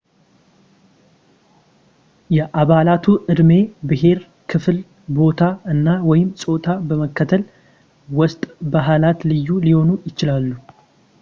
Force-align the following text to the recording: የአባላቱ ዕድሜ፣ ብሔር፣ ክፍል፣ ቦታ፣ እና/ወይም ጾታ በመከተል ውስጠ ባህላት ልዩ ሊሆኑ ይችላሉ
የአባላቱ 2.35 3.05
ዕድሜ፣ 3.31 3.51
ብሔር፣ 3.89 4.19
ክፍል፣ 4.51 4.79
ቦታ፣ 5.19 5.39
እና/ወይም 5.73 6.31
ጾታ 6.43 6.65
በመከተል 6.89 7.43
ውስጠ 8.21 8.41
ባህላት 8.75 9.21
ልዩ 9.33 9.47
ሊሆኑ 9.67 9.91
ይችላሉ 10.09 10.49